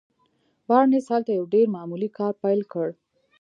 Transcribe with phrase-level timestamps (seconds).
[0.67, 2.87] بارنس هلته يو ډېر معمولي کار پيل کړ.